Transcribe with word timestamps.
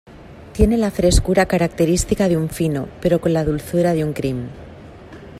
Tiene 0.53 0.77
la 0.79 0.89
frescura 0.89 1.45
característica 1.45 2.27
de 2.27 2.35
un 2.35 2.49
Fino 2.49 2.87
pero 3.03 3.21
con 3.21 3.33
la 3.33 3.45
dulzura 3.45 3.93
de 3.93 4.03
un 4.03 4.13
Cream. 4.13 4.47